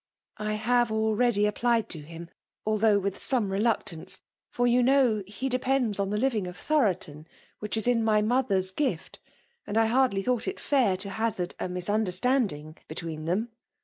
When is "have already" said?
0.53-1.45